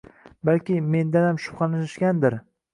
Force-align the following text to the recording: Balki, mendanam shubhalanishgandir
Balki, 0.49 0.77
mendanam 0.95 1.39
shubhalanishgandir 1.45 2.43